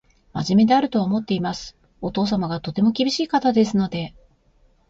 [0.33, 1.77] 真面目であるとは思っています。
[2.01, 4.15] お父様がとても厳しい方ですので